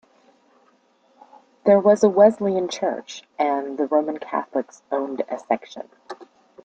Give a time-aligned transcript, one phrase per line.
[1.63, 5.91] There was a Wesleyan church, and the Roman Catholics owned a section.